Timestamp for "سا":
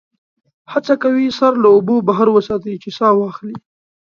2.97-3.07